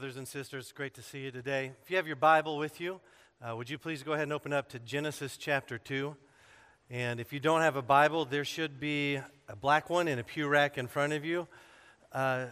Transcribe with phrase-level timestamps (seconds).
[0.00, 0.72] brothers and sisters.
[0.72, 1.72] Great to see you today.
[1.82, 3.00] If you have your Bible with you,
[3.46, 6.16] uh, would you please go ahead and open up to Genesis chapter 2?
[6.88, 10.24] And if you don't have a Bible, there should be a black one in a
[10.24, 11.46] pew rack in front of you.
[12.14, 12.46] Uh,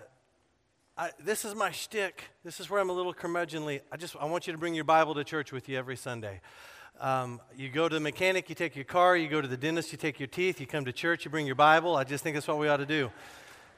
[0.99, 2.25] I, this is my shtick.
[2.45, 3.81] This is where I'm a little curmudgeonly.
[3.91, 6.43] I just I want you to bring your Bible to church with you every Sunday.
[7.01, 9.17] Um, you go to the mechanic, you take your car.
[9.17, 10.61] You go to the dentist, you take your teeth.
[10.61, 11.97] You come to church, you bring your Bible.
[11.97, 13.11] I just think that's what we ought to do.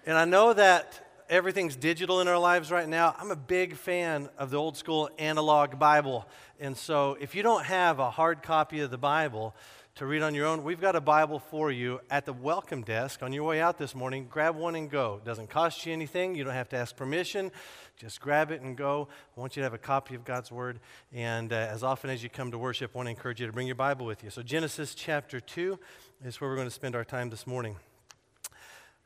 [0.07, 3.15] And I know that everything's digital in our lives right now.
[3.17, 6.27] I'm a big fan of the old school analog Bible.
[6.59, 9.55] And so if you don't have a hard copy of the Bible
[9.95, 13.23] to read on your own, we've got a Bible for you at the welcome desk
[13.23, 14.27] on your way out this morning.
[14.29, 15.21] Grab one and go.
[15.23, 16.35] It doesn't cost you anything.
[16.35, 17.53] You don't have to ask permission.
[17.97, 19.07] Just grab it and go.
[19.37, 20.81] I want you to have a copy of God's Word.
[21.13, 23.53] And uh, as often as you come to worship, I want to encourage you to
[23.53, 24.31] bring your Bible with you.
[24.31, 25.79] So, Genesis chapter 2
[26.25, 27.77] is where we're going to spend our time this morning.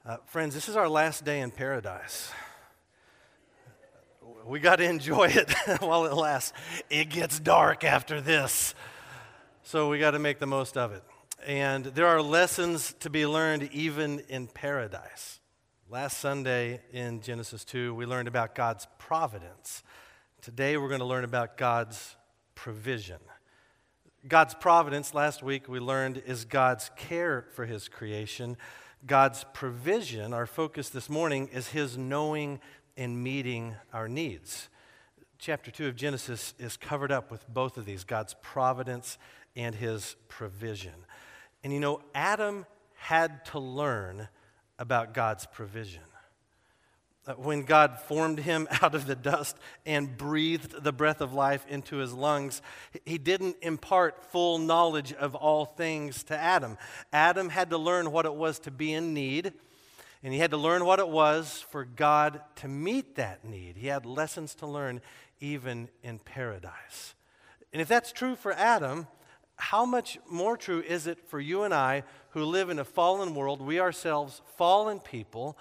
[0.07, 2.31] Uh, friends, this is our last day in paradise.
[4.45, 6.53] We got to enjoy it while it lasts.
[6.91, 8.75] It gets dark after this.
[9.63, 11.03] So we got to make the most of it.
[11.47, 15.41] And there are lessons to be learned even in paradise.
[15.89, 19.83] Last Sunday in Genesis 2, we learned about God's providence.
[20.43, 22.15] Today, we're going to learn about God's
[22.55, 23.21] provision.
[24.29, 28.59] God's providence, last week we learned, is God's care for his creation.
[29.07, 32.61] God's provision, our focus this morning, is His knowing
[32.97, 34.69] and meeting our needs.
[35.39, 39.19] Chapter 2 of Genesis is covered up with both of these God's providence
[39.57, 40.95] and His provision.
[41.63, 44.29] And you know, Adam had to learn
[44.79, 46.03] about God's provision.
[47.37, 51.97] When God formed him out of the dust and breathed the breath of life into
[51.97, 52.61] his lungs,
[53.05, 56.77] he didn't impart full knowledge of all things to Adam.
[57.13, 59.53] Adam had to learn what it was to be in need,
[60.23, 63.77] and he had to learn what it was for God to meet that need.
[63.77, 65.01] He had lessons to learn
[65.41, 67.15] even in paradise.
[67.73, 69.07] And if that's true for Adam,
[69.57, 73.35] how much more true is it for you and I who live in a fallen
[73.35, 75.57] world, we ourselves fallen people?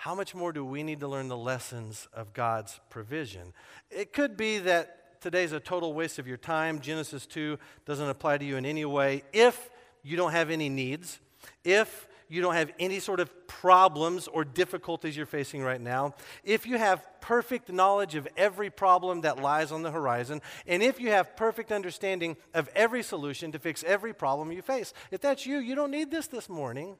[0.00, 3.52] How much more do we need to learn the lessons of God's provision?
[3.90, 6.80] It could be that today's a total waste of your time.
[6.80, 9.24] Genesis 2 doesn't apply to you in any way.
[9.34, 9.68] If
[10.02, 11.20] you don't have any needs,
[11.64, 16.66] if you don't have any sort of problems or difficulties you're facing right now, if
[16.66, 21.10] you have perfect knowledge of every problem that lies on the horizon, and if you
[21.10, 25.58] have perfect understanding of every solution to fix every problem you face, if that's you,
[25.58, 26.96] you don't need this this morning.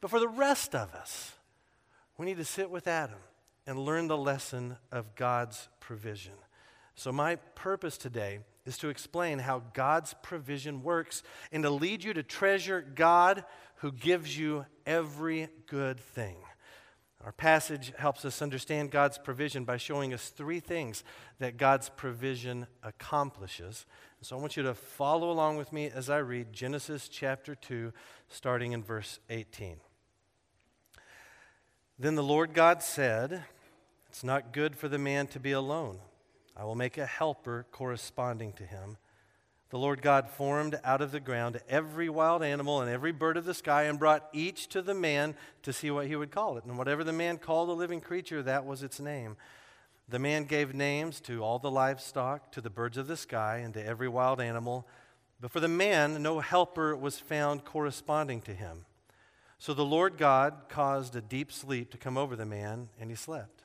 [0.00, 1.32] But for the rest of us,
[2.18, 3.18] we need to sit with Adam
[3.66, 6.34] and learn the lesson of God's provision.
[6.96, 12.12] So, my purpose today is to explain how God's provision works and to lead you
[12.12, 13.44] to treasure God
[13.76, 16.36] who gives you every good thing.
[17.24, 21.04] Our passage helps us understand God's provision by showing us three things
[21.38, 23.86] that God's provision accomplishes.
[24.22, 27.92] So I want you to follow along with me as I read Genesis chapter 2,
[28.28, 29.78] starting in verse 18.
[31.98, 33.42] Then the Lord God said,
[34.08, 35.98] It's not good for the man to be alone.
[36.56, 38.98] I will make a helper corresponding to him.
[39.70, 43.44] The Lord God formed out of the ground every wild animal and every bird of
[43.44, 46.64] the sky and brought each to the man to see what he would call it.
[46.64, 49.36] And whatever the man called a living creature, that was its name.
[50.08, 53.74] The man gave names to all the livestock, to the birds of the sky, and
[53.74, 54.86] to every wild animal.
[55.40, 58.86] But for the man, no helper was found corresponding to him.
[59.58, 63.16] So the Lord God caused a deep sleep to come over the man, and he
[63.16, 63.62] slept.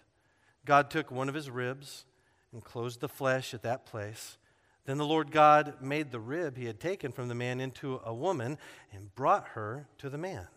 [0.65, 2.05] God took one of his ribs
[2.51, 4.37] and closed the flesh at that place.
[4.85, 8.13] Then the Lord God made the rib he had taken from the man into a
[8.13, 8.57] woman
[8.91, 10.47] and brought her to the man.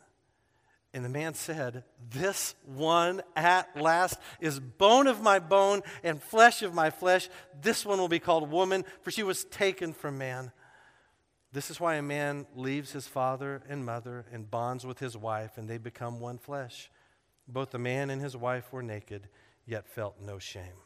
[0.92, 6.62] And the man said, This one at last is bone of my bone and flesh
[6.62, 7.28] of my flesh.
[7.60, 10.52] This one will be called woman, for she was taken from man.
[11.56, 15.56] This is why a man leaves his father and mother and bonds with his wife,
[15.56, 16.90] and they become one flesh.
[17.48, 19.30] Both the man and his wife were naked,
[19.64, 20.76] yet felt no shame.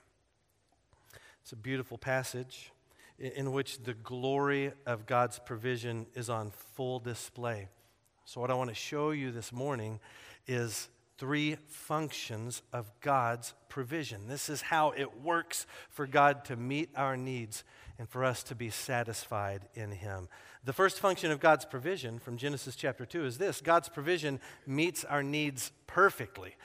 [1.42, 2.70] It's a beautiful passage
[3.18, 7.66] in which the glory of God's provision is on full display.
[8.24, 9.98] So, what I want to show you this morning
[10.46, 10.88] is
[11.18, 14.28] three functions of God's provision.
[14.28, 17.64] This is how it works for God to meet our needs
[18.00, 20.26] and for us to be satisfied in Him.
[20.64, 25.04] The first function of God's provision from Genesis chapter 2 is this God's provision meets
[25.04, 26.56] our needs perfectly.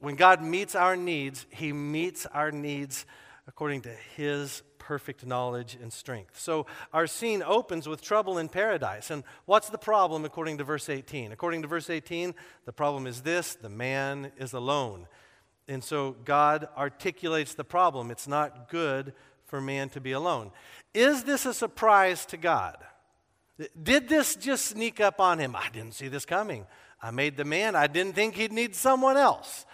[0.00, 3.04] When God meets our needs, He meets our needs
[3.46, 6.40] according to His perfect knowledge and strength.
[6.40, 6.64] So
[6.94, 9.10] our scene opens with trouble in paradise.
[9.10, 11.30] And what's the problem according to verse 18?
[11.30, 12.34] According to verse 18,
[12.64, 15.08] the problem is this the man is alone.
[15.68, 18.10] And so God articulates the problem.
[18.10, 19.12] It's not good
[19.54, 20.50] for man to be alone.
[20.94, 22.76] Is this a surprise to God?
[23.80, 25.54] Did this just sneak up on him?
[25.54, 26.66] I didn't see this coming.
[27.00, 27.76] I made the man.
[27.76, 29.64] I didn't think he'd need someone else.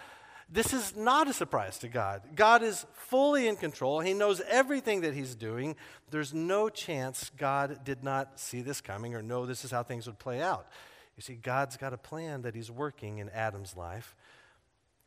[0.47, 2.21] This is not a surprise to God.
[2.35, 4.01] God is fully in control.
[4.01, 5.75] He knows everything that He's doing.
[6.11, 10.05] There's no chance God did not see this coming or know this is how things
[10.05, 10.67] would play out.
[11.17, 14.15] You see, God's got a plan that He's working in Adam's life.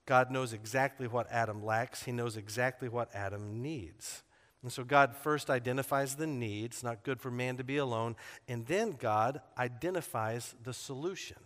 [0.04, 4.24] God knows exactly what Adam lacks, He knows exactly what Adam needs.
[4.64, 6.64] And so God first identifies the need.
[6.64, 8.16] It's not good for man to be alone.
[8.48, 11.36] And then God identifies the solution.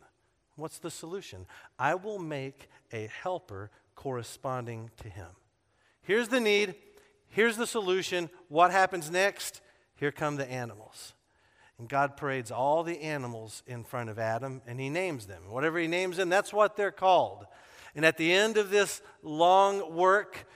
[0.54, 1.44] What's the solution?
[1.80, 5.26] I will make a helper corresponding to him.
[6.02, 6.76] Here's the need,
[7.26, 8.30] here's the solution.
[8.48, 9.62] What happens next?
[9.96, 11.12] Here come the animals.
[11.76, 15.42] And God parades all the animals in front of Adam and he names them.
[15.48, 17.46] Whatever he names them, that's what they're called.
[17.96, 20.46] And at the end of this long work,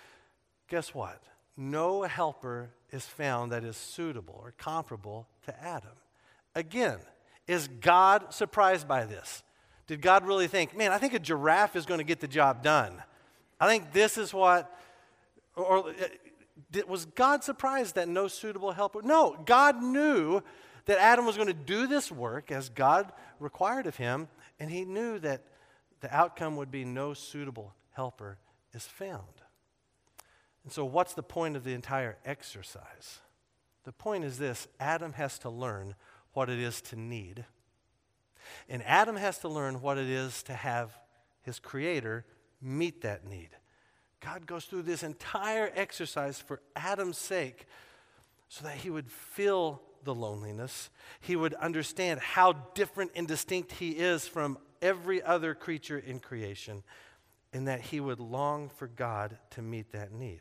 [0.69, 1.21] guess what?
[1.57, 5.93] No helper is found that is suitable or comparable to Adam.
[6.55, 6.99] Again,
[7.47, 9.43] is God surprised by this?
[9.87, 12.63] Did God really think, man, I think a giraffe is going to get the job
[12.63, 13.03] done?
[13.61, 14.71] I think this is what,
[15.57, 19.03] or, uh, was God surprised that no suitable helper?
[19.03, 20.43] No, God knew
[20.87, 24.29] that Adam was going to do this work as God required of him,
[24.59, 25.43] and he knew that
[26.01, 28.39] the outcome would be no suitable helper
[28.73, 29.42] is found.
[30.65, 33.21] And so, what's the point of the entire exercise?
[33.85, 35.95] The point is this Adam has to learn
[36.33, 37.45] what it is to need.
[38.69, 40.97] And Adam has to learn what it is to have
[41.43, 42.25] his Creator
[42.61, 43.51] meet that need.
[44.21, 47.67] God goes through this entire exercise for Adam's sake
[48.49, 50.91] so that he would feel the loneliness.
[51.21, 56.83] He would understand how different and distinct he is from every other creature in creation,
[57.53, 60.41] and that he would long for God to meet that need.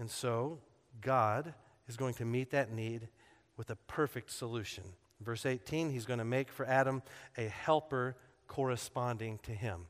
[0.00, 0.58] And so,
[1.00, 1.54] God
[1.86, 3.08] is going to meet that need
[3.56, 4.82] with a perfect solution.
[5.20, 7.02] Verse 18, he's going to make for Adam
[7.36, 8.16] a helper
[8.48, 9.86] corresponding to him.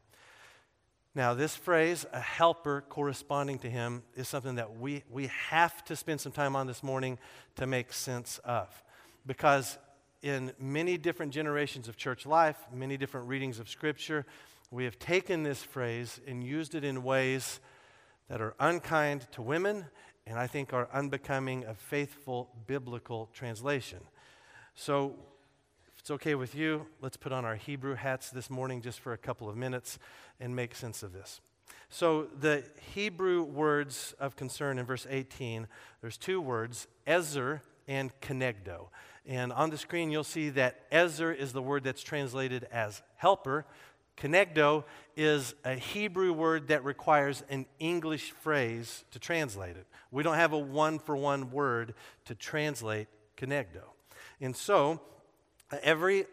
[1.14, 5.94] Now, this phrase, a helper corresponding to him, is something that we, we have to
[5.94, 7.16] spend some time on this morning
[7.56, 8.82] to make sense of.
[9.26, 9.78] Because
[10.22, 14.26] in many different generations of church life, many different readings of Scripture,
[14.72, 17.60] we have taken this phrase and used it in ways
[18.30, 19.84] that are unkind to women
[20.24, 23.98] and I think are unbecoming of faithful biblical translation.
[24.76, 25.16] So,
[25.92, 29.12] if it's okay with you, let's put on our Hebrew hats this morning just for
[29.12, 29.98] a couple of minutes
[30.38, 31.40] and make sense of this.
[31.88, 32.62] So, the
[32.94, 35.66] Hebrew words of concern in verse 18,
[36.00, 38.86] there's two words, ezer and kenegdo.
[39.26, 43.66] And on the screen, you'll see that ezer is the word that's translated as helper.
[44.20, 44.84] Kenegdo
[45.16, 49.86] is a Hebrew word that requires an English phrase to translate it.
[50.10, 51.94] We don't have a one for one word
[52.26, 53.82] to translate kenegdo.
[54.40, 55.00] And so,
[55.82, 56.26] every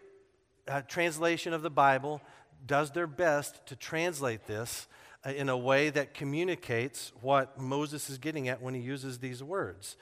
[0.68, 2.22] uh, translation of the Bible
[2.66, 4.88] does their best to translate this
[5.26, 9.42] uh, in a way that communicates what Moses is getting at when he uses these
[9.42, 9.96] words.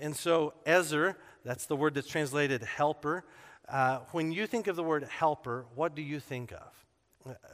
[0.00, 3.24] And so, Ezer, that's the word that's translated helper.
[3.68, 6.84] Uh, when you think of the word helper, what do you think of?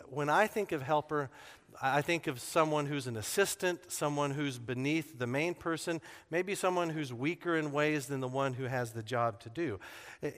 [0.08, 1.30] When I think of helper,
[1.80, 6.00] I think of someone who's an assistant, someone who's beneath the main person,
[6.30, 9.78] maybe someone who's weaker in ways than the one who has the job to do.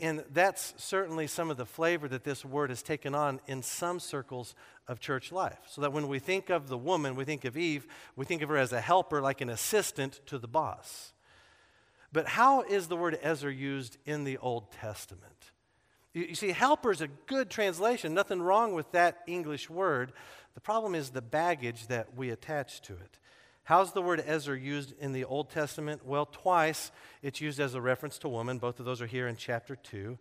[0.00, 3.98] And that's certainly some of the flavor that this word has taken on in some
[3.98, 4.54] circles
[4.86, 5.58] of church life.
[5.66, 8.50] So that when we think of the woman, we think of Eve, we think of
[8.50, 11.12] her as a helper, like an assistant to the boss.
[12.12, 15.52] But how is the word Ezer used in the Old Testament?
[16.14, 20.12] You, see, helper is a good translation, nothing wrong with that English word.
[20.54, 23.18] The problem is the baggage that we attach to it.
[23.64, 26.04] How's the word Ezer used in the Old Testament?
[26.04, 26.90] Well, twice
[27.22, 28.58] it's used as a reference to woman.
[28.58, 30.18] Both of those are here in chapter 2.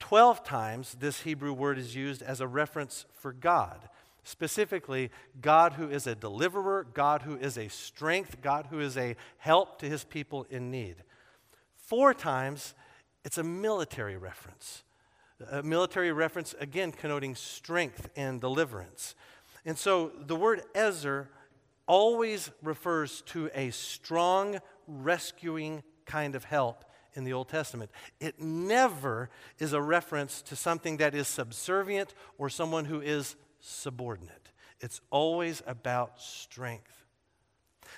[0.00, 3.88] Twelve times this Hebrew word is used as a reference for God.
[4.22, 5.10] Specifically,
[5.40, 9.78] God who is a deliverer, God who is a strength, God who is a help
[9.78, 10.96] to his people in need.
[11.76, 12.74] Four times
[13.24, 14.82] it's a military reference.
[15.50, 19.14] A military reference, again, connoting strength and deliverance.
[19.64, 21.28] And so the word Ezer
[21.86, 27.90] always refers to a strong, rescuing kind of help in the Old Testament.
[28.20, 34.52] It never is a reference to something that is subservient or someone who is subordinate.
[34.80, 37.04] It's always about strength.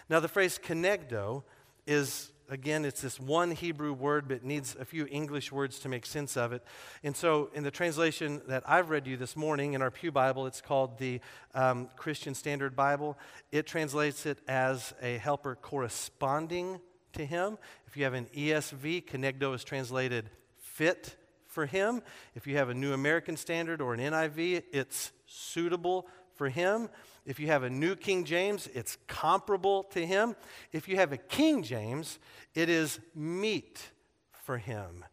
[0.09, 1.45] Now, the phrase kenegdo
[1.87, 6.05] is again, it's this one Hebrew word, but needs a few English words to make
[6.05, 6.63] sense of it.
[7.03, 10.47] And so, in the translation that I've read you this morning in our Pew Bible,
[10.47, 11.21] it's called the
[11.55, 13.17] um, Christian Standard Bible.
[13.53, 16.81] It translates it as a helper corresponding
[17.13, 17.57] to him.
[17.87, 20.29] If you have an ESV, Kenegdo is translated
[20.59, 21.17] fit
[21.47, 22.03] for him.
[22.35, 26.89] If you have a New American Standard or an NIV, it's suitable for him.
[27.31, 30.35] If you have a New King James, it's comparable to him.
[30.73, 32.19] If you have a King James,
[32.57, 33.93] it is meet
[34.33, 35.05] for him.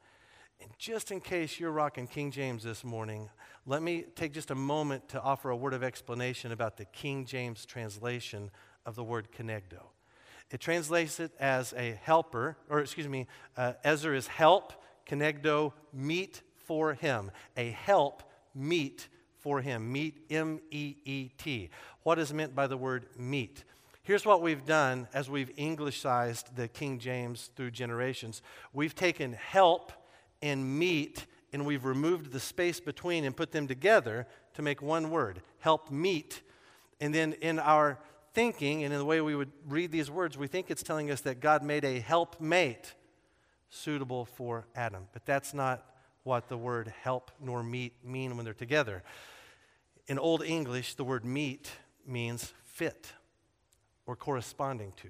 [0.60, 3.30] And just in case you're rocking King James this morning,
[3.68, 7.24] let me take just a moment to offer a word of explanation about the King
[7.24, 8.50] James translation
[8.84, 9.84] of the word kenegdo.
[10.50, 14.74] It translates it as a helper, or excuse me, uh, Ezer is help,
[15.08, 17.30] kenegdo, meet for him.
[17.56, 18.24] A help,
[18.56, 19.08] meet
[19.48, 19.90] for him.
[19.94, 21.70] Meet, M E E T.
[22.04, 23.64] What is meant by the word meet?
[24.04, 28.42] Here's what we've done as we've Englishized the King James through generations.
[28.74, 29.94] We've taken help
[30.42, 35.12] and meet and we've removed the space between and put them together to make one
[35.12, 36.42] word help meet.
[37.00, 38.00] And then in our
[38.34, 41.22] thinking and in the way we would read these words, we think it's telling us
[41.22, 42.96] that God made a helpmate
[43.70, 45.08] suitable for Adam.
[45.14, 45.86] But that's not
[46.24, 49.02] what the word help nor meet mean when they're together.
[50.08, 51.70] In Old English, the word meet
[52.06, 53.12] means fit
[54.06, 55.10] or corresponding to.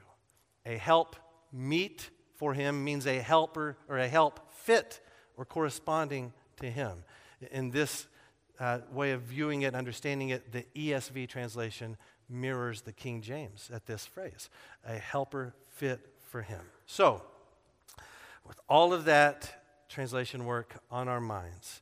[0.66, 1.16] A help
[1.54, 5.00] meet for him means a helper or a help fit
[5.38, 7.04] or corresponding to him.
[7.52, 8.08] In this
[8.60, 11.96] uh, way of viewing it, understanding it, the ESV translation
[12.28, 14.50] mirrors the King James at this phrase
[14.86, 16.62] a helper fit for him.
[16.86, 17.22] So,
[18.46, 21.82] with all of that translation work on our minds,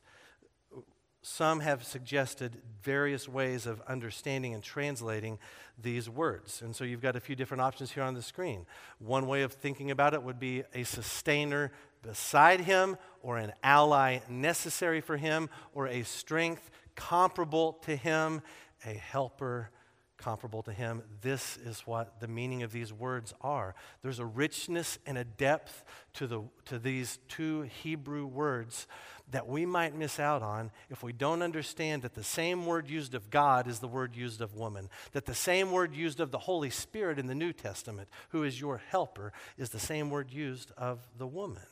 [1.26, 5.40] some have suggested various ways of understanding and translating
[5.76, 6.62] these words.
[6.62, 8.64] And so you've got a few different options here on the screen.
[9.00, 14.20] One way of thinking about it would be a sustainer beside him, or an ally
[14.28, 18.40] necessary for him, or a strength comparable to him,
[18.84, 19.70] a helper
[20.18, 21.02] comparable to him.
[21.20, 23.74] This is what the meaning of these words are.
[24.02, 28.86] There's a richness and a depth to, the, to these two Hebrew words
[29.30, 33.14] that we might miss out on if we don't understand that the same word used
[33.14, 36.38] of God is the word used of woman, that the same word used of the
[36.38, 40.70] Holy Spirit in the New Testament, who is your helper, is the same word used
[40.76, 41.62] of the woman.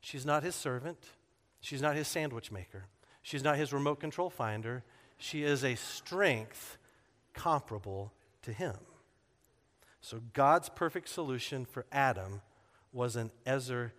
[0.00, 0.98] She's not his servant,
[1.60, 2.86] she's not his sandwich maker,
[3.22, 4.84] she's not his remote control finder.
[5.18, 6.76] She is a strength
[7.36, 8.12] comparable
[8.42, 8.74] to him.
[10.00, 12.40] So God's perfect solution for Adam
[12.92, 13.92] was an Ezer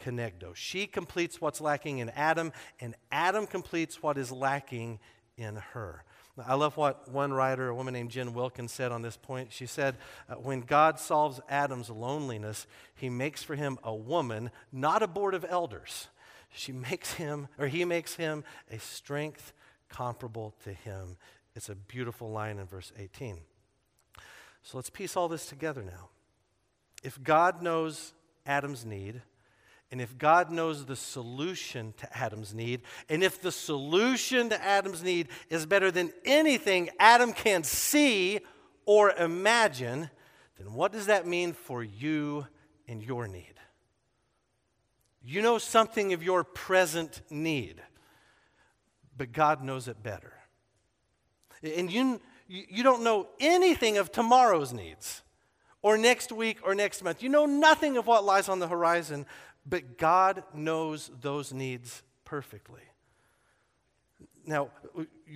[0.00, 0.54] Kenegdo.
[0.54, 5.00] She completes what's lacking in Adam, and Adam completes what is lacking
[5.36, 6.04] in her.
[6.46, 9.52] I love what one writer, a woman named Jen Wilkins, said on this point.
[9.52, 9.96] She said,
[10.28, 15.34] uh, When God solves Adam's loneliness, he makes for him a woman, not a board
[15.34, 16.08] of elders.
[16.54, 19.52] She makes him, or he makes him, a strength
[19.88, 21.18] comparable to him.
[21.54, 23.38] It's a beautiful line in verse 18.
[24.62, 26.08] So let's piece all this together now.
[27.02, 28.12] If God knows
[28.46, 29.22] Adam's need,
[29.90, 35.02] and if God knows the solution to Adam's need, and if the solution to Adam's
[35.02, 38.40] need is better than anything Adam can see
[38.86, 40.08] or imagine,
[40.58, 42.46] then what does that mean for you
[42.88, 43.54] and your need?
[45.24, 47.82] You know something of your present need,
[49.16, 50.32] but God knows it better.
[51.62, 55.22] And you, you don't know anything of tomorrow's needs
[55.82, 57.22] or next week or next month.
[57.22, 59.26] You know nothing of what lies on the horizon,
[59.66, 62.82] but God knows those needs perfectly.
[64.44, 64.70] Now,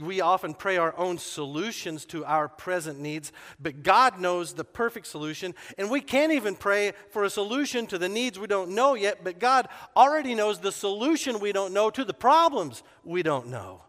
[0.00, 3.30] we often pray our own solutions to our present needs,
[3.61, 7.99] but God knows the perfect solution, and we can't even pray for a solution to
[7.99, 11.88] the needs we don't know yet, but God already knows the solution we don't know
[11.90, 13.83] to the problems we don't know.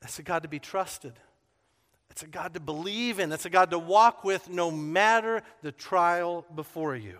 [0.00, 1.12] That's a God to be trusted.
[2.10, 3.32] It's a God to believe in.
[3.32, 7.18] It's a God to walk with no matter the trial before you.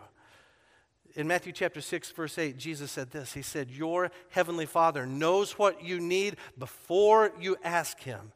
[1.17, 5.53] In Matthew chapter 6, verse 8, Jesus said this He said, Your heavenly Father knows
[5.53, 8.33] what you need before you ask Him.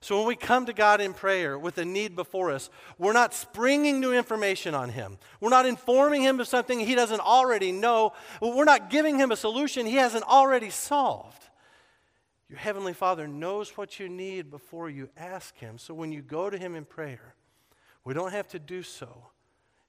[0.00, 3.32] So when we come to God in prayer with a need before us, we're not
[3.32, 5.16] springing new information on Him.
[5.40, 8.12] We're not informing Him of something He doesn't already know.
[8.40, 11.42] We're not giving Him a solution He hasn't already solved.
[12.52, 15.78] Your Heavenly Father knows what you need before you ask Him.
[15.78, 17.34] So when you go to Him in prayer,
[18.04, 19.28] we don't have to do so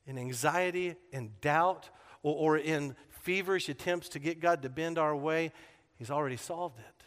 [0.08, 1.90] in anxiety and doubt
[2.22, 5.52] or, or in feverish attempts to get God to bend our way.
[5.98, 7.04] He's already solved it,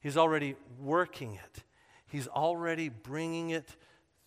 [0.00, 1.62] He's already working it,
[2.08, 3.76] He's already bringing it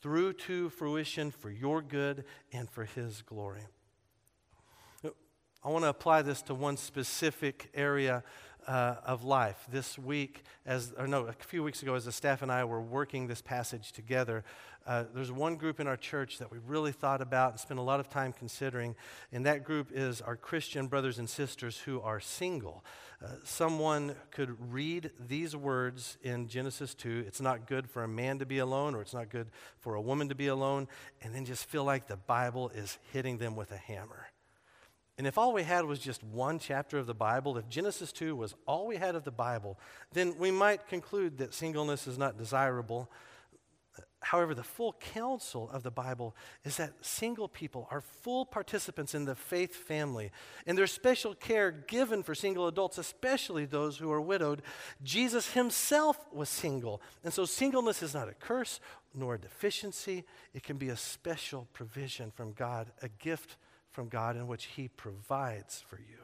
[0.02, 3.66] through to fruition for your good and for His glory.
[5.62, 8.24] I want to apply this to one specific area
[8.70, 9.66] uh, of life.
[9.72, 12.80] This week, as or no, a few weeks ago, as the staff and I were
[12.80, 14.44] working this passage together,
[14.86, 17.84] uh, there's one group in our church that we really thought about and spent a
[17.84, 18.96] lot of time considering,
[19.32, 22.86] and that group is our Christian brothers and sisters who are single.
[23.24, 28.38] Uh, someone could read these words in Genesis 2 it's not good for a man
[28.38, 29.48] to be alone, or it's not good
[29.80, 30.88] for a woman to be alone,
[31.24, 34.29] and then just feel like the Bible is hitting them with a hammer.
[35.20, 38.38] And if all we had was just one chapter of the Bible, if Genesis 2
[38.38, 39.78] was all we had of the Bible,
[40.14, 43.12] then we might conclude that singleness is not desirable.
[44.22, 49.26] However, the full counsel of the Bible is that single people are full participants in
[49.26, 50.32] the faith family,
[50.66, 54.62] and there's special care given for single adults, especially those who are widowed.
[55.04, 58.80] Jesus himself was single, and so singleness is not a curse
[59.14, 60.24] nor a deficiency.
[60.54, 63.58] It can be a special provision from God, a gift
[64.00, 66.24] from God in which He provides for you.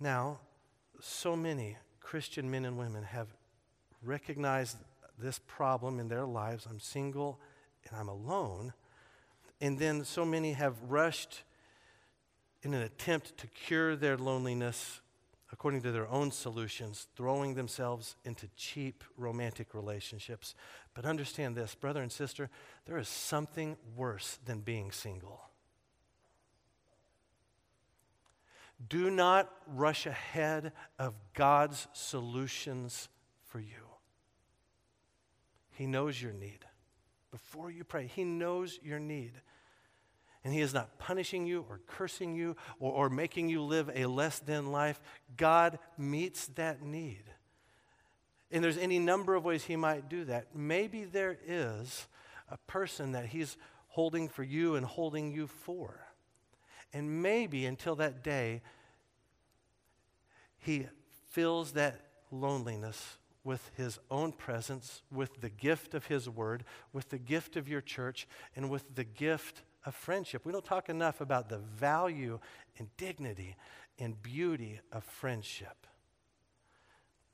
[0.00, 0.38] Now,
[0.98, 3.28] so many Christian men and women have
[4.02, 4.78] recognized
[5.18, 6.66] this problem in their lives.
[6.70, 7.38] I'm single
[7.86, 8.72] and I'm alone.
[9.60, 11.42] And then so many have rushed
[12.62, 15.02] in an attempt to cure their loneliness
[15.52, 20.54] according to their own solutions, throwing themselves into cheap romantic relationships.
[20.94, 22.48] But understand this, brother and sister,
[22.86, 25.42] there is something worse than being single.
[28.88, 33.08] Do not rush ahead of God's solutions
[33.48, 33.86] for you.
[35.72, 36.64] He knows your need.
[37.30, 39.32] Before you pray, He knows your need.
[40.44, 44.06] And He is not punishing you or cursing you or, or making you live a
[44.06, 45.00] less than life.
[45.36, 47.24] God meets that need.
[48.50, 50.54] And there's any number of ways He might do that.
[50.54, 52.06] Maybe there is
[52.50, 53.56] a person that He's
[53.88, 56.05] holding for you and holding you for.
[56.96, 58.62] And maybe until that day,
[60.56, 60.86] he
[61.28, 62.00] fills that
[62.30, 67.68] loneliness with his own presence, with the gift of his word, with the gift of
[67.68, 68.26] your church,
[68.56, 70.46] and with the gift of friendship.
[70.46, 72.40] We don't talk enough about the value
[72.78, 73.56] and dignity
[73.98, 75.86] and beauty of friendship.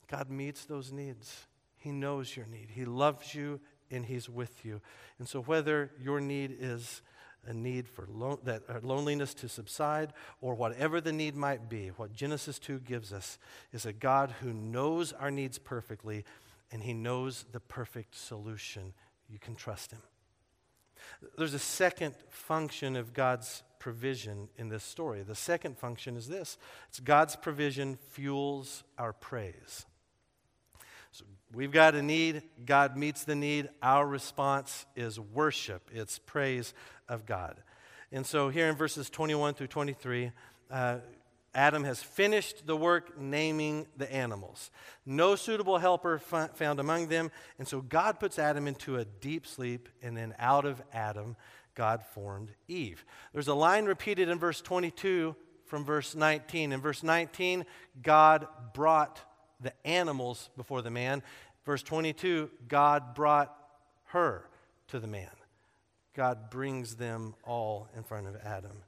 [0.09, 1.47] God meets those needs.
[1.77, 2.71] He knows your need.
[2.73, 3.61] He loves you
[3.93, 4.81] and He's with you.
[5.21, 7.01] And so, whether your need is
[7.47, 11.89] a need for lo- that uh, loneliness to subside, or whatever the need might be,
[11.89, 13.39] what Genesis 2 gives us
[13.73, 16.25] is a God who knows our needs perfectly
[16.73, 18.95] and he knows the perfect solution.
[19.29, 20.01] You can trust him.
[21.37, 25.23] There's a second function of God's provision in this story.
[25.23, 26.57] The second function is this
[26.89, 29.87] it's God's provision fuels our praise.
[31.11, 33.69] So we've got a need, God meets the need.
[33.83, 36.73] Our response is worship, it's praise
[37.13, 37.57] of God.
[38.11, 40.33] And so here in verses 21 through 23,
[40.71, 40.99] uh,
[41.55, 44.71] Adam has finished the work naming the animals.
[45.05, 47.31] No suitable helper found among them.
[47.59, 51.37] And so God puts Adam into a deep sleep, and then out of Adam,
[51.75, 53.05] God formed Eve.
[53.33, 56.73] There's a line repeated in verse 22 from verse 19.
[56.73, 57.67] In verse 19,
[58.03, 59.21] God brought
[59.61, 61.23] the animals before the man.
[61.65, 63.55] Verse 22, God brought
[64.07, 64.49] her
[64.89, 65.31] to the man.
[66.15, 68.83] God brings them all in front of Adam.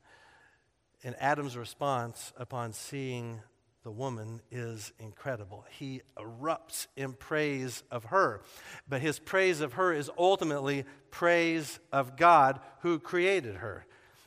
[1.02, 3.40] And Adam's response upon seeing
[3.82, 5.64] the woman is incredible.
[5.70, 8.40] He erupts in praise of her.
[8.88, 13.86] But his praise of her is ultimately praise of God who created her.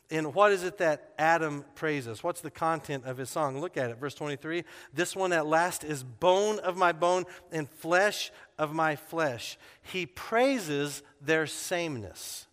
[0.09, 2.23] And what is it that Adam praises?
[2.23, 3.59] What's the content of his song?
[3.59, 4.63] Look at it, verse 23.
[4.93, 9.57] This one at last is bone of my bone and flesh of my flesh.
[9.81, 12.46] He praises their sameness.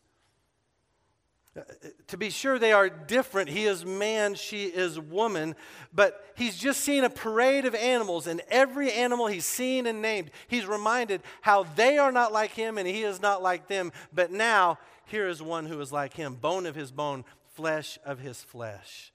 [2.09, 3.49] To be sure, they are different.
[3.49, 5.55] He is man, she is woman,
[5.93, 10.33] but he's just seen a parade of animals, and every animal he's seen and named,
[10.49, 13.93] he's reminded how they are not like him and he is not like them.
[14.13, 18.19] But now, here is one who is like him, bone of his bone, flesh of
[18.19, 19.13] his flesh.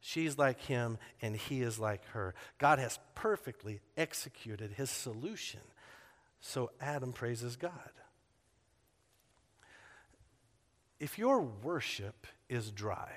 [0.00, 2.34] She's like him, and he is like her.
[2.58, 5.60] God has perfectly executed his solution.
[6.40, 7.90] So Adam praises God.
[11.02, 13.10] If your worship is dry,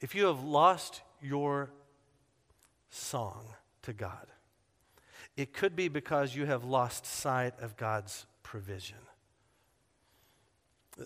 [0.00, 1.72] if you have lost your
[2.90, 3.44] song
[3.82, 4.28] to God,
[5.36, 8.98] it could be because you have lost sight of God's provision.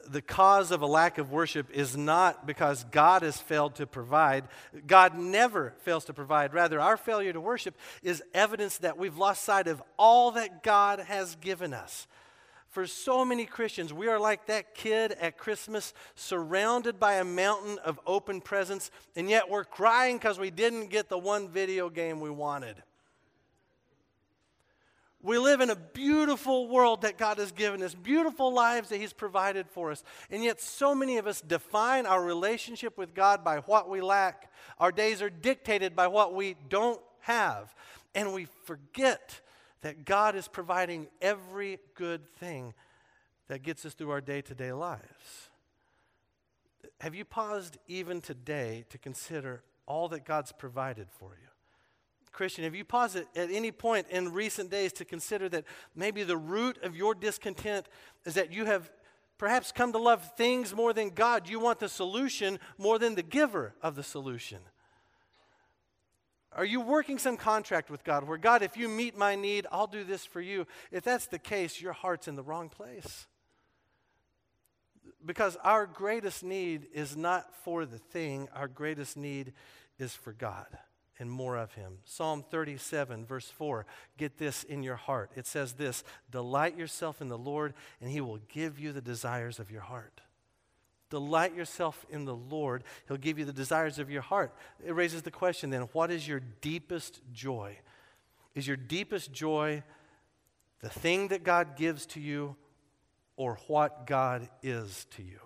[0.07, 4.45] The cause of a lack of worship is not because God has failed to provide.
[4.87, 6.53] God never fails to provide.
[6.53, 11.01] Rather, our failure to worship is evidence that we've lost sight of all that God
[11.01, 12.07] has given us.
[12.71, 17.79] For so many Christians, we are like that kid at Christmas, surrounded by a mountain
[17.85, 22.21] of open presents, and yet we're crying because we didn't get the one video game
[22.21, 22.77] we wanted.
[25.21, 29.13] We live in a beautiful world that God has given us, beautiful lives that He's
[29.13, 30.05] provided for us.
[30.31, 34.51] And yet, so many of us define our relationship with God by what we lack.
[34.79, 37.75] Our days are dictated by what we don't have.
[38.15, 39.41] And we forget
[39.83, 42.75] that God is providing every good thing
[43.49, 45.51] that gets us through our day to day lives.
[47.01, 51.49] Have you paused even today to consider all that God's provided for you?
[52.33, 55.65] Christian, have you paused at, at any point in recent days to consider that
[55.97, 57.89] maybe the root of your discontent
[58.25, 58.91] is that you have
[59.37, 61.49] perhaps come to love things more than God?
[61.49, 64.59] You want the solution more than the giver of the solution.
[66.53, 69.87] Are you working some contract with God where, God, if you meet my need, I'll
[69.87, 70.67] do this for you?
[70.91, 73.27] If that's the case, your heart's in the wrong place.
[75.25, 79.53] Because our greatest need is not for the thing, our greatest need
[79.99, 80.67] is for God
[81.21, 81.99] and more of Him.
[82.05, 83.87] Psalm 37, verse 4.
[84.17, 85.31] Get this in your heart.
[85.37, 89.61] It says this Delight yourself in the Lord, and He will give you the desires
[89.61, 90.23] of your heart.
[91.11, 94.55] Delight yourself in the Lord, He'll give you the desires of your heart.
[94.85, 97.79] It raises the question then what is your deepest joy?
[98.55, 99.83] Is your deepest joy
[100.81, 102.57] the thing that God gives to you
[103.37, 105.41] or what God is to you?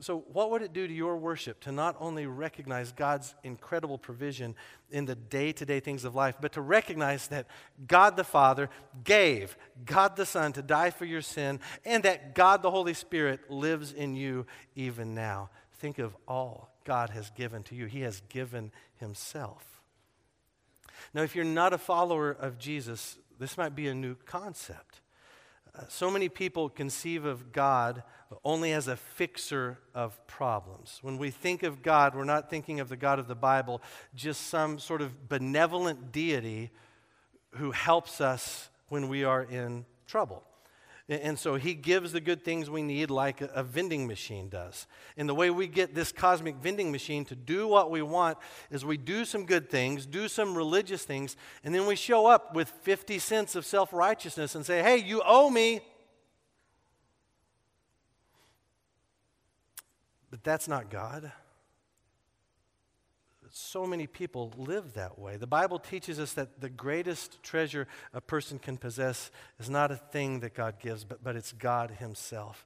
[0.00, 4.54] So, what would it do to your worship to not only recognize God's incredible provision
[4.90, 7.46] in the day to day things of life, but to recognize that
[7.86, 8.70] God the Father
[9.04, 13.50] gave God the Son to die for your sin, and that God the Holy Spirit
[13.50, 15.50] lives in you even now?
[15.74, 19.82] Think of all God has given to you, He has given Himself.
[21.12, 25.00] Now, if you're not a follower of Jesus, this might be a new concept.
[25.88, 28.02] So many people conceive of God
[28.44, 30.98] only as a fixer of problems.
[31.02, 33.82] When we think of God, we're not thinking of the God of the Bible,
[34.14, 36.70] just some sort of benevolent deity
[37.52, 40.44] who helps us when we are in trouble.
[41.10, 44.86] And so he gives the good things we need, like a vending machine does.
[45.16, 48.38] And the way we get this cosmic vending machine to do what we want
[48.70, 52.54] is we do some good things, do some religious things, and then we show up
[52.54, 55.80] with 50 cents of self righteousness and say, hey, you owe me.
[60.30, 61.32] But that's not God.
[63.52, 65.36] So many people live that way.
[65.36, 69.96] The Bible teaches us that the greatest treasure a person can possess is not a
[69.96, 72.64] thing that God gives, but, but it's God Himself.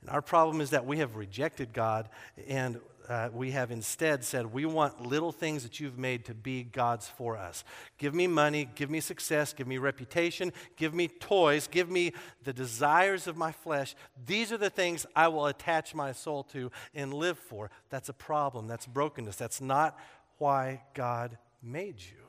[0.00, 2.08] And our problem is that we have rejected God
[2.48, 6.62] and uh, we have instead said, we want little things that you've made to be
[6.62, 7.64] God's for us.
[7.98, 12.12] Give me money, give me success, give me reputation, give me toys, give me
[12.44, 13.94] the desires of my flesh.
[14.26, 17.70] These are the things I will attach my soul to and live for.
[17.90, 18.66] That's a problem.
[18.66, 19.36] That's brokenness.
[19.36, 19.98] That's not
[20.38, 22.24] why God made you.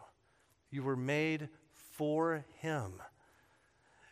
[0.71, 1.49] You were made
[1.93, 3.01] for Him.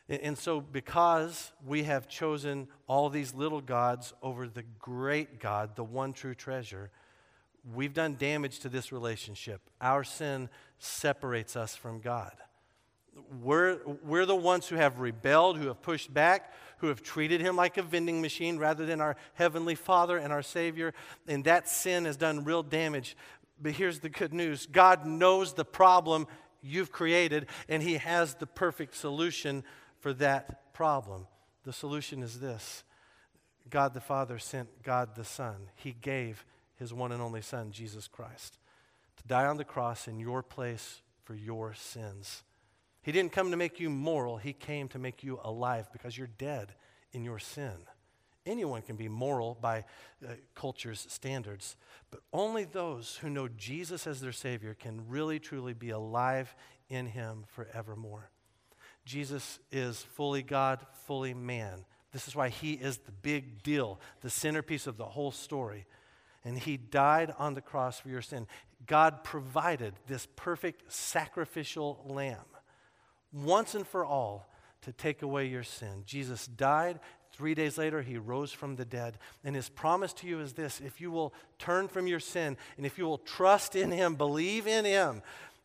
[0.09, 5.83] And so, because we have chosen all these little gods over the great God, the
[5.83, 6.91] one true treasure,
[7.73, 9.61] we've done damage to this relationship.
[9.79, 12.33] Our sin separates us from God.
[13.41, 17.55] We're, we're the ones who have rebelled, who have pushed back, who have treated him
[17.55, 20.93] like a vending machine rather than our heavenly Father and our Savior.
[21.27, 23.15] And that sin has done real damage.
[23.61, 26.27] But here's the good news God knows the problem
[26.61, 29.63] you've created, and He has the perfect solution
[29.99, 31.27] for that problem.
[31.63, 32.83] The solution is this
[33.69, 35.69] God the Father sent God the Son.
[35.75, 38.57] He gave His one and only Son, Jesus Christ,
[39.17, 42.43] to die on the cross in your place for your sins.
[43.01, 46.27] He didn't come to make you moral, He came to make you alive because you're
[46.27, 46.73] dead
[47.11, 47.75] in your sin.
[48.45, 49.85] Anyone can be moral by
[50.23, 51.77] uh, culture's standards,
[52.11, 56.53] but only those who know Jesus as their Savior can really truly be alive
[56.89, 58.29] in Him forevermore.
[59.05, 61.85] Jesus is fully God, fully man.
[62.11, 65.85] This is why he is the big deal, the centerpiece of the whole story.
[66.45, 68.47] And he died on the cross for your sin.
[68.85, 72.45] God provided this perfect sacrificial lamb
[73.31, 74.47] once and for all
[74.83, 76.03] to take away your sin.
[76.05, 76.99] Jesus died.
[77.33, 79.17] Three days later, he rose from the dead.
[79.43, 82.85] And his promise to you is this if you will turn from your sin and
[82.85, 85.23] if you will trust in him, believe in him,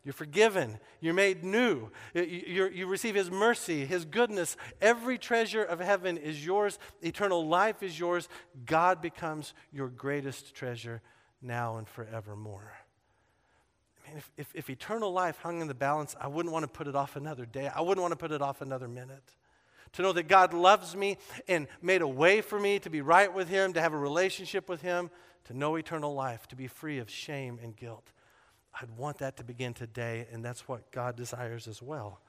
[0.09, 0.79] you're forgiven.
[1.01, 1.91] You're made new.
[2.15, 4.57] You're, you receive His mercy, His goodness.
[4.81, 6.79] Every treasure of heaven is yours.
[7.03, 8.29] Eternal life is yours.
[8.65, 11.03] God becomes your greatest treasure
[11.43, 12.73] now and forevermore.
[13.99, 16.69] I mean, if, if, if eternal life hung in the balance, I wouldn't want to
[16.69, 17.69] put it off another day.
[17.69, 19.35] I wouldn't want to put it off another minute.
[19.93, 23.33] To know that God loves me and made a way for me to be right
[23.33, 25.11] with Him, to have a relationship with Him,
[25.45, 28.13] to know eternal life, to be free of shame and guilt.
[28.81, 32.21] I'd want that to begin today, and that's what God desires as well.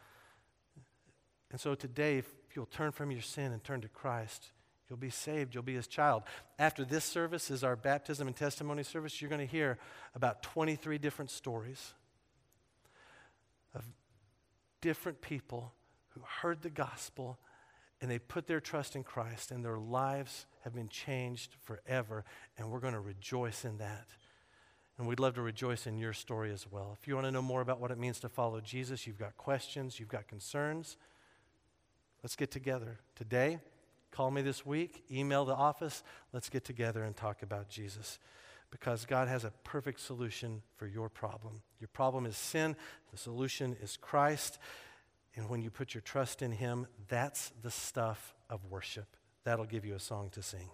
[1.52, 4.52] And so today, if you'll turn from your sin and turn to Christ,
[4.90, 5.54] you'll be saved.
[5.54, 6.24] You'll be his child.
[6.58, 9.22] After this service is our baptism and testimony service.
[9.22, 9.78] You're going to hear
[10.16, 11.94] about 23 different stories
[13.76, 13.84] of
[14.82, 15.74] different people
[16.10, 17.38] who heard the gospel
[18.02, 22.24] and they put their trust in Christ, and their lives have been changed forever.
[22.58, 24.08] And we're going to rejoice in that.
[24.98, 26.98] And we'd love to rejoice in your story as well.
[27.00, 29.38] If you want to know more about what it means to follow Jesus, you've got
[29.38, 30.98] questions, you've got concerns,
[32.22, 33.60] let's get together today.
[34.12, 36.04] Call me this week, email the office.
[36.34, 38.20] Let's get together and talk about Jesus
[38.72, 41.62] because God has a perfect solution for your problem.
[41.80, 42.76] Your problem is sin,
[43.12, 44.60] the solution is Christ.
[45.36, 49.16] And when you put your trust in Him, that's the stuff of worship.
[49.44, 50.70] That'll give you a song to sing.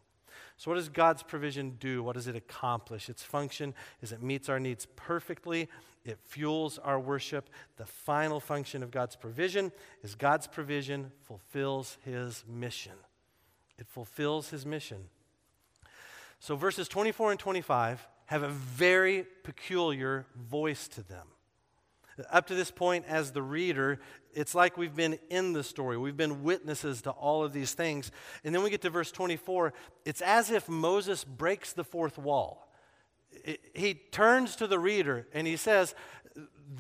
[0.57, 2.03] So, what does God's provision do?
[2.03, 3.09] What does it accomplish?
[3.09, 5.69] Its function is it meets our needs perfectly,
[6.03, 7.49] it fuels our worship.
[7.77, 9.71] The final function of God's provision
[10.03, 12.93] is God's provision fulfills His mission.
[13.77, 15.09] It fulfills his mission.
[16.39, 21.27] So verses 24 and 25 have a very peculiar voice to them.
[22.31, 23.99] Up to this point, as the reader,
[24.33, 25.97] it's like we've been in the story.
[25.97, 28.11] We've been witnesses to all of these things.
[28.43, 29.73] And then we get to verse 24.
[30.05, 32.69] It's as if Moses breaks the fourth wall.
[33.73, 35.93] he turns to the reader and he says,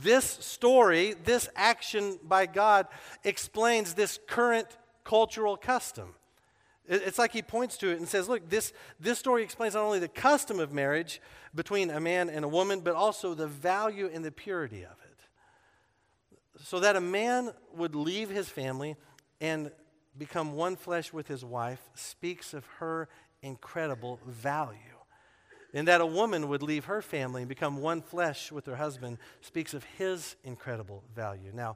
[0.01, 2.87] This story, this action by God,
[3.23, 4.67] explains this current
[5.03, 6.15] cultural custom.
[6.87, 9.99] It's like he points to it and says, Look, this, this story explains not only
[9.99, 11.21] the custom of marriage
[11.53, 15.04] between a man and a woman, but also the value and the purity of it.
[16.63, 18.95] So that a man would leave his family
[19.41, 19.71] and
[20.17, 23.09] become one flesh with his wife speaks of her
[23.41, 24.79] incredible value.
[25.73, 29.17] And that a woman would leave her family and become one flesh with her husband
[29.41, 31.51] speaks of his incredible value.
[31.53, 31.75] Now,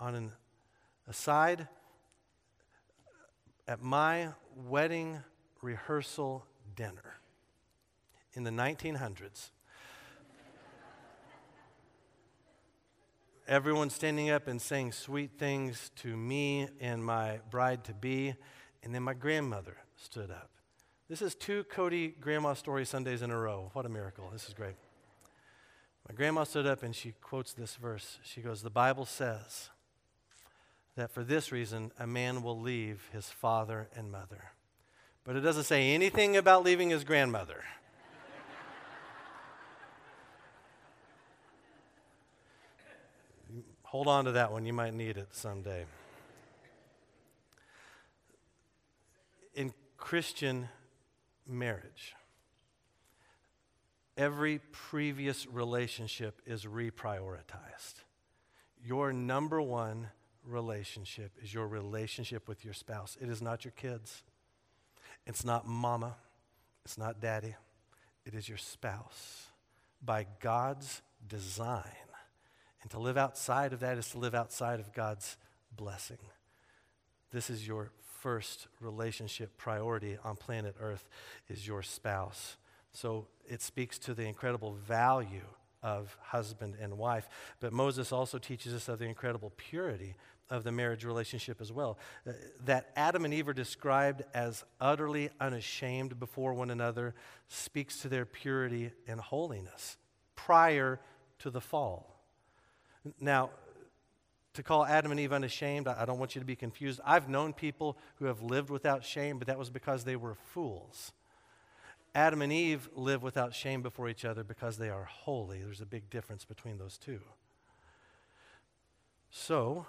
[0.00, 0.32] on an
[1.06, 1.68] aside,
[3.68, 5.22] at my wedding
[5.62, 6.44] rehearsal
[6.74, 7.20] dinner
[8.32, 9.50] in the 1900s,
[13.50, 18.32] everyone standing up and saying sweet things to me and my bride to be,
[18.84, 20.50] and then my grandmother stood up.
[21.08, 23.70] This is two Cody Grandma Story Sundays in a row.
[23.72, 24.30] What a miracle.
[24.32, 24.76] This is great.
[26.08, 28.20] My grandma stood up and she quotes this verse.
[28.22, 29.70] She goes, The Bible says,
[30.94, 34.52] that for this reason a man will leave his father and mother.
[35.24, 37.64] But it doesn't say anything about leaving his grandmother.
[43.90, 45.84] Hold on to that one, you might need it someday.
[49.52, 50.68] In Christian
[51.44, 52.14] marriage,
[54.16, 58.04] every previous relationship is reprioritized.
[58.80, 60.10] Your number one
[60.46, 63.18] relationship is your relationship with your spouse.
[63.20, 64.22] It is not your kids.
[65.26, 66.14] It's not mama.
[66.84, 67.56] It's not daddy.
[68.24, 69.46] It is your spouse
[70.00, 71.82] by God's design.
[72.82, 75.36] And to live outside of that is to live outside of God's
[75.76, 76.18] blessing.
[77.30, 77.90] This is your
[78.20, 81.08] first relationship priority on planet Earth
[81.48, 82.56] is your spouse.
[82.92, 85.46] So it speaks to the incredible value
[85.82, 87.28] of husband and wife.
[87.60, 90.16] But Moses also teaches us of the incredible purity
[90.50, 91.96] of the marriage relationship as well.
[92.26, 92.32] Uh,
[92.64, 97.14] that Adam and Eve are described as utterly unashamed before one another
[97.48, 99.96] speaks to their purity and holiness
[100.34, 101.00] prior
[101.38, 102.19] to the fall.
[103.20, 103.50] Now,
[104.54, 107.00] to call Adam and Eve unashamed, I, don't want you to be confused.
[107.04, 111.12] I've known people who have lived without shame, but that was because they were fools.
[112.14, 115.62] Adam and Eve live without shame before each other because they are holy.
[115.62, 117.20] There's a big difference between those two.
[119.30, 119.86] So,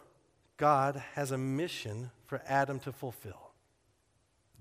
[0.57, 3.53] God has a mission for Adam to fulfill.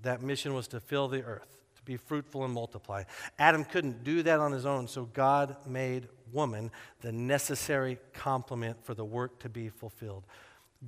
[0.01, 3.03] That mission was to fill the earth, to be fruitful and multiply.
[3.39, 8.93] Adam couldn't do that on his own, so God made woman the necessary complement for
[8.93, 10.23] the work to be fulfilled.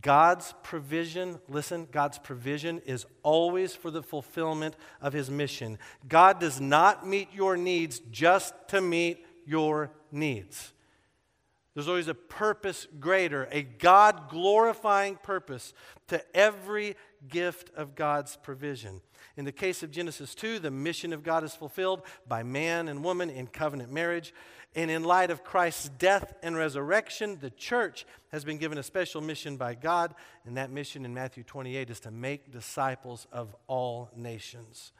[0.01, 5.77] God's provision, listen, God's provision is always for the fulfillment of his mission.
[6.07, 10.73] God does not meet your needs just to meet your needs.
[11.73, 15.73] There's always a purpose greater, a God glorifying purpose
[16.07, 16.95] to every
[17.29, 19.01] gift of God's provision.
[19.35, 23.03] In the case of Genesis 2, the mission of God is fulfilled by man and
[23.03, 24.33] woman in covenant marriage.
[24.75, 29.21] And in light of Christ's death and resurrection, the church has been given a special
[29.21, 30.15] mission by God.
[30.45, 34.91] And that mission in Matthew 28 is to make disciples of all nations.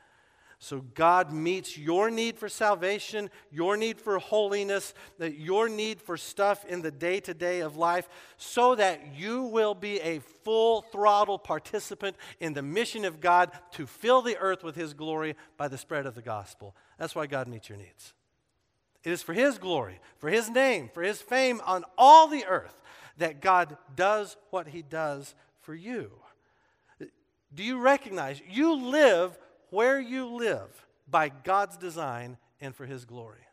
[0.63, 6.15] So God meets your need for salvation, your need for holiness, that your need for
[6.15, 10.83] stuff in the day to day of life, so that you will be a full
[10.83, 15.67] throttle participant in the mission of God to fill the earth with His glory by
[15.67, 16.77] the spread of the gospel.
[16.97, 18.13] That's why God meets your needs.
[19.03, 22.81] It is for His glory, for His name, for His fame on all the earth
[23.17, 26.09] that God does what He does for you.
[27.53, 29.37] Do you recognize you live
[29.73, 33.45] where you live by God's design and for His glory?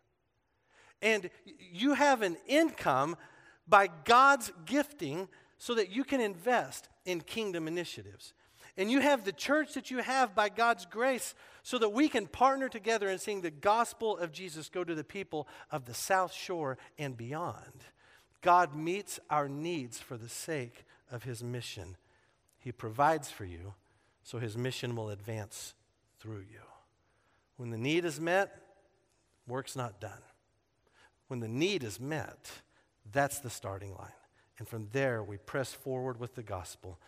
[1.02, 1.30] And
[1.72, 3.16] you have an income
[3.66, 5.28] by God's gifting
[5.58, 8.34] so that you can invest in kingdom initiatives.
[8.76, 12.26] And you have the church that you have by God's grace so that we can
[12.26, 16.32] partner together in seeing the gospel of Jesus go to the people of the South
[16.32, 17.84] Shore and beyond.
[18.42, 21.96] God meets our needs for the sake of his mission.
[22.58, 23.74] He provides for you
[24.22, 25.74] so his mission will advance
[26.20, 26.60] through you.
[27.56, 28.54] When the need is met,
[29.46, 30.22] work's not done.
[31.28, 32.50] When the need is met,
[33.12, 34.08] that's the starting line.
[34.58, 36.98] And from there, we press forward with the gospel,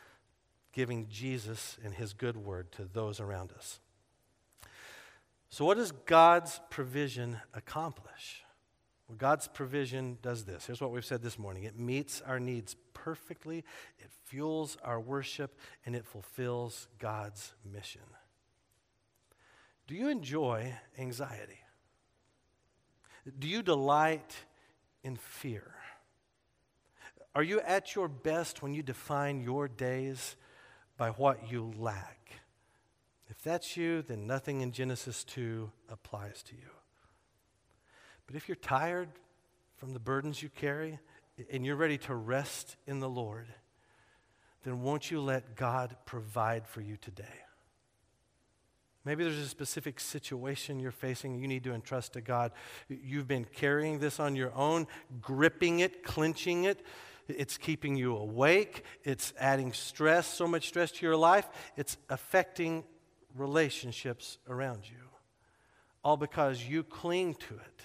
[0.72, 3.81] giving Jesus and his good word to those around us.
[5.51, 8.42] So, what does God's provision accomplish?
[9.07, 10.66] Well, God's provision does this.
[10.66, 13.59] Here's what we've said this morning it meets our needs perfectly,
[13.98, 18.01] it fuels our worship, and it fulfills God's mission.
[19.87, 21.59] Do you enjoy anxiety?
[23.38, 24.37] Do you delight
[25.03, 25.75] in fear?
[27.35, 30.37] Are you at your best when you define your days
[30.97, 32.33] by what you lack?
[33.29, 36.71] If that's you, then nothing in Genesis 2 applies to you.
[38.27, 39.09] But if you're tired
[39.77, 40.99] from the burdens you carry
[41.51, 43.47] and you're ready to rest in the Lord,
[44.64, 47.41] then won't you let God provide for you today?
[49.05, 52.53] Maybe there's a specific situation you're facing you need to entrust to God.
[52.88, 54.87] You've been carrying this on your own,
[55.21, 56.87] gripping it, clenching it.
[57.29, 58.85] It's keeping you awake.
[59.03, 61.49] It's adding stress, so much stress to your life.
[61.77, 62.85] It's affecting
[63.35, 65.09] relationships around you,
[66.05, 67.83] all because you cling to it.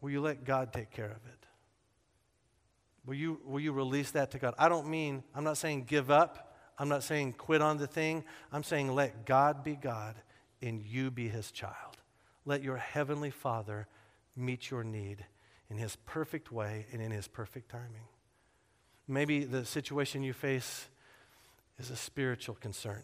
[0.00, 1.46] Will you let God take care of it?
[3.06, 4.54] Will you, will you release that to God?
[4.58, 6.49] I don't mean, I'm not saying give up.
[6.80, 8.24] I'm not saying quit on the thing.
[8.50, 10.14] I'm saying let God be God
[10.62, 11.98] and you be his child.
[12.46, 13.86] Let your heavenly Father
[14.34, 15.26] meet your need
[15.68, 18.08] in his perfect way and in his perfect timing.
[19.06, 20.88] Maybe the situation you face
[21.78, 23.02] is a spiritual concern.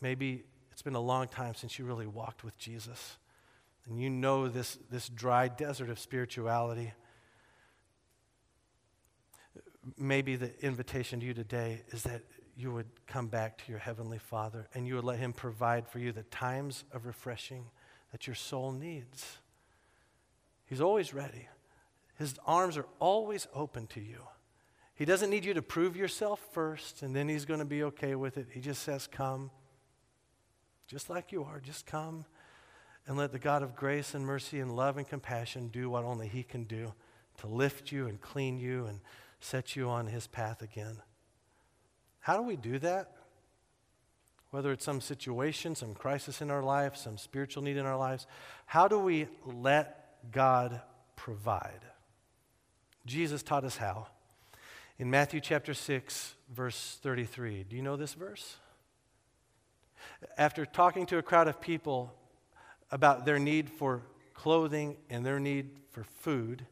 [0.00, 3.18] Maybe it's been a long time since you really walked with Jesus.
[3.86, 6.94] And you know this, this dry desert of spirituality.
[9.98, 12.22] Maybe the invitation to you today is that
[12.60, 15.98] you would come back to your Heavenly Father and you would let Him provide for
[15.98, 17.66] you the times of refreshing
[18.12, 19.38] that your soul needs.
[20.66, 21.48] He's always ready,
[22.18, 24.22] His arms are always open to you.
[24.94, 28.14] He doesn't need you to prove yourself first, and then he's going to be okay
[28.14, 28.48] with it.
[28.52, 29.50] He just says, Come,
[30.86, 32.26] just like you are, just come
[33.06, 36.28] and let the God of grace and mercy and love and compassion do what only
[36.28, 36.92] he can do
[37.38, 39.00] to lift you and clean you and
[39.40, 40.98] set you on his path again.
[42.20, 43.12] How do we do that?
[44.50, 48.26] Whether it's some situation, some crisis in our life, some spiritual need in our lives,
[48.66, 50.80] how do we let God
[51.16, 51.80] provide?
[53.06, 54.08] Jesus taught us how
[54.98, 57.64] in Matthew chapter 6, verse 33.
[57.64, 58.56] Do you know this verse?
[60.36, 62.12] After talking to a crowd of people
[62.90, 64.02] about their need for
[64.34, 66.66] clothing and their need for food,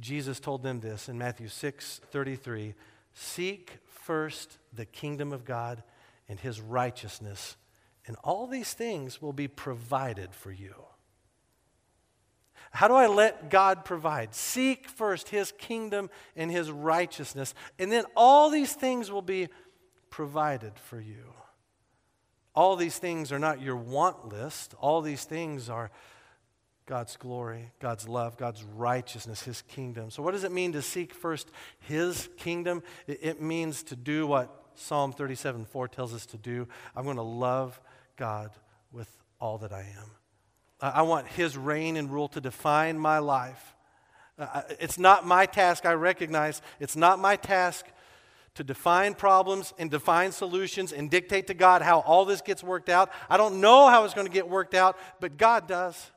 [0.00, 2.74] Jesus told them this in Matthew 6 33
[3.12, 3.72] Seek
[4.10, 5.84] first the kingdom of God
[6.28, 7.56] and his righteousness,
[8.08, 10.74] and all these things will be provided for you.
[12.72, 14.34] How do I let God provide?
[14.34, 19.46] Seek first his kingdom and his righteousness, and then all these things will be
[20.10, 21.32] provided for you.
[22.52, 25.92] All these things are not your want list, all these things are
[26.86, 30.10] God's glory, God's love, God's righteousness, His kingdom.
[30.10, 32.82] So, what does it mean to seek first His kingdom?
[33.06, 36.66] It means to do what Psalm 37 4 tells us to do.
[36.96, 37.80] I'm going to love
[38.16, 38.50] God
[38.92, 39.08] with
[39.40, 40.10] all that I am.
[40.80, 43.76] I want His reign and rule to define my life.
[44.80, 46.62] It's not my task, I recognize.
[46.80, 47.86] It's not my task
[48.54, 52.88] to define problems and define solutions and dictate to God how all this gets worked
[52.88, 53.10] out.
[53.28, 56.10] I don't know how it's going to get worked out, but God does.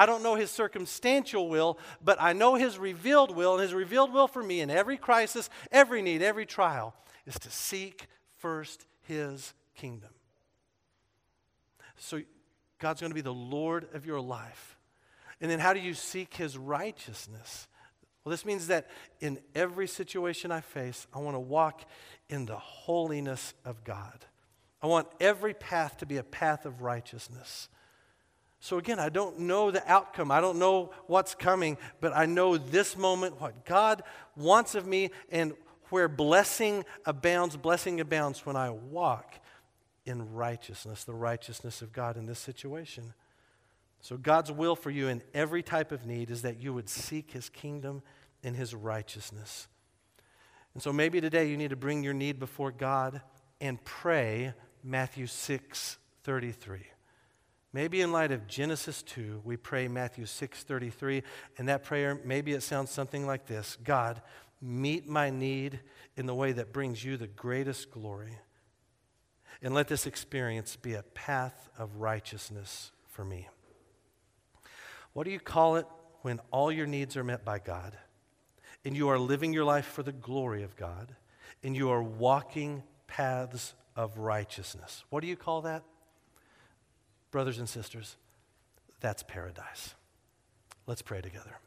[0.00, 4.14] I don't know his circumstantial will, but I know his revealed will, and his revealed
[4.14, 6.94] will for me in every crisis, every need, every trial
[7.26, 8.06] is to seek
[8.38, 10.08] first his kingdom.
[11.98, 12.22] So
[12.78, 14.78] God's going to be the Lord of your life.
[15.38, 17.68] And then how do you seek his righteousness?
[18.24, 18.88] Well, this means that
[19.20, 21.84] in every situation I face, I want to walk
[22.30, 24.24] in the holiness of God.
[24.80, 27.68] I want every path to be a path of righteousness.
[28.62, 30.30] So, again, I don't know the outcome.
[30.30, 34.02] I don't know what's coming, but I know this moment, what God
[34.36, 35.54] wants of me, and
[35.88, 39.40] where blessing abounds, blessing abounds when I walk
[40.04, 43.14] in righteousness, the righteousness of God in this situation.
[44.02, 47.30] So, God's will for you in every type of need is that you would seek
[47.30, 48.02] His kingdom
[48.44, 49.68] and His righteousness.
[50.74, 53.22] And so, maybe today you need to bring your need before God
[53.58, 54.52] and pray
[54.84, 56.89] Matthew 6 33.
[57.72, 61.22] Maybe in light of Genesis 2, we pray Matthew 6:33,
[61.56, 63.76] and that prayer maybe it sounds something like this.
[63.84, 64.22] God,
[64.60, 65.80] meet my need
[66.16, 68.38] in the way that brings you the greatest glory.
[69.62, 73.48] And let this experience be a path of righteousness for me.
[75.12, 75.86] What do you call it
[76.22, 77.96] when all your needs are met by God
[78.84, 81.14] and you are living your life for the glory of God
[81.62, 85.04] and you are walking paths of righteousness?
[85.10, 85.84] What do you call that?
[87.30, 88.16] Brothers and sisters,
[89.00, 89.94] that's paradise.
[90.86, 91.58] Let's pray together.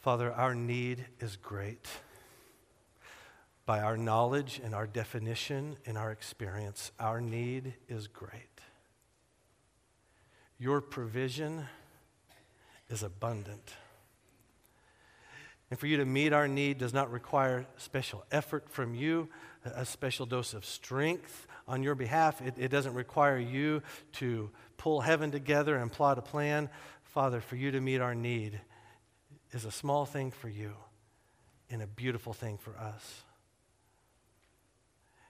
[0.00, 1.86] Father, our need is great.
[3.66, 8.60] By our knowledge and our definition and our experience, our need is great.
[10.58, 11.66] Your provision
[12.88, 13.74] is abundant.
[15.70, 19.28] And for you to meet our need does not require special effort from you,
[19.64, 22.40] a special dose of strength on your behalf.
[22.40, 23.82] It, it, doesn't require you
[24.14, 26.68] to pull heaven together and plot a plan.
[27.04, 28.60] Father, for you to meet our need
[29.52, 30.72] is a small thing for you
[31.70, 33.22] and a beautiful thing for us.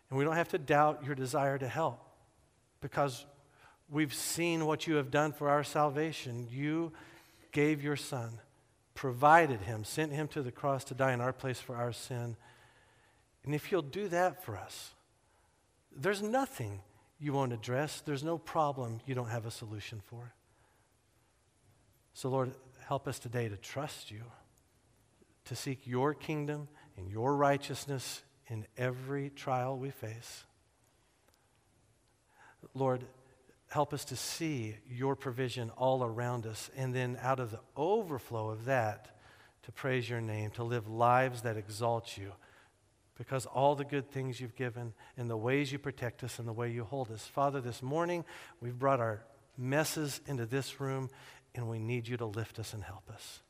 [0.09, 2.01] And we don't have to doubt your desire to help
[2.81, 3.27] because
[3.91, 6.49] we've seen what you have done for our salvation.
[6.51, 6.93] You
[7.53, 8.39] gave your son,
[8.95, 12.37] provided him, sent him to the cross to die in our place for our sin.
[13.45, 14.91] And if you'll do that for us,
[15.95, 16.81] there's nothing
[17.19, 18.01] you won't address.
[18.01, 20.33] There's no problem you don't have a solution for.
[22.15, 22.53] So, Lord,
[22.87, 24.23] help us today to trust you,
[25.47, 30.45] to seek your kingdom and your righteousness in every trial we face.
[32.75, 33.05] Lord,
[33.71, 38.51] help us to see your provision all around us, and then out of the overflow
[38.51, 39.17] of that,
[39.63, 42.33] to praise your name, to live lives that exalt you.
[43.17, 46.53] Because all the good things you've given and the ways you protect us and the
[46.53, 47.27] way you hold us.
[47.27, 48.25] Father, this morning
[48.61, 49.23] we've brought our
[49.59, 51.11] messes into this room
[51.55, 53.41] and we need you to lift us and help us.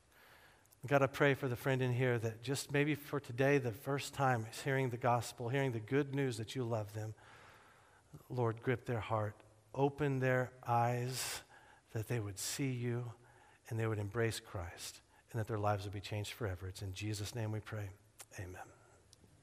[0.87, 4.13] God, I pray for the friend in here that just maybe for today, the first
[4.13, 7.15] time is hearing the gospel, hearing the good news that you love them.
[8.29, 9.37] Lord, grip their heart
[9.75, 11.41] open their eyes
[11.93, 13.05] that they would see you
[13.69, 15.01] and they would embrace Christ
[15.33, 16.67] and that their lives would be changed forever.
[16.67, 17.89] It's in Jesus' name we pray.
[18.39, 18.80] Amen.